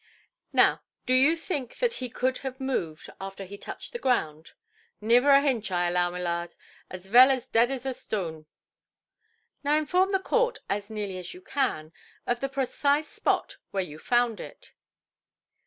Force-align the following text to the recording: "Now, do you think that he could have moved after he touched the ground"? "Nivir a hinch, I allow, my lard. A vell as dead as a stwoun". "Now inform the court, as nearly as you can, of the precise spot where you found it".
"Now, 0.51 0.81
do 1.05 1.13
you 1.13 1.35
think 1.37 1.77
that 1.77 1.93
he 2.01 2.09
could 2.09 2.39
have 2.39 2.59
moved 2.59 3.07
after 3.21 3.45
he 3.45 3.55
touched 3.55 3.93
the 3.93 3.99
ground"? 3.99 4.53
"Nivir 4.99 5.29
a 5.29 5.41
hinch, 5.43 5.69
I 5.69 5.87
allow, 5.87 6.09
my 6.09 6.19
lard. 6.19 6.55
A 6.89 6.97
vell 6.97 7.29
as 7.29 7.45
dead 7.45 7.69
as 7.69 7.85
a 7.85 7.93
stwoun". 7.93 8.47
"Now 9.63 9.77
inform 9.77 10.11
the 10.11 10.17
court, 10.19 10.57
as 10.67 10.89
nearly 10.89 11.19
as 11.19 11.35
you 11.35 11.41
can, 11.43 11.93
of 12.25 12.39
the 12.39 12.49
precise 12.49 13.07
spot 13.09 13.57
where 13.69 13.83
you 13.83 13.99
found 13.99 14.39
it". 14.39 14.71